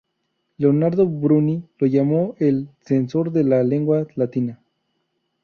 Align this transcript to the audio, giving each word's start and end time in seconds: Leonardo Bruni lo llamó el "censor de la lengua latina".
Leonardo 0.57 1.05
Bruni 1.05 1.61
lo 1.77 1.85
llamó 1.85 2.33
el 2.39 2.69
"censor 2.79 3.31
de 3.31 3.43
la 3.43 3.61
lengua 3.61 4.07
latina". 4.15 4.59